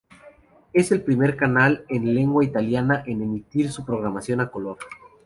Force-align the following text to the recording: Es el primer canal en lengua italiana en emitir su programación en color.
Es 0.73 0.91
el 0.91 1.03
primer 1.03 1.37
canal 1.37 1.85
en 1.87 2.15
lengua 2.15 2.43
italiana 2.43 3.03
en 3.05 3.21
emitir 3.21 3.71
su 3.71 3.85
programación 3.85 4.41
en 4.41 4.47
color. 4.47 4.79